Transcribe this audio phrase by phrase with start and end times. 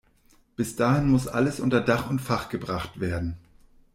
[0.55, 3.37] Bis dahin muss alles unter Dach und Fach gebracht werden.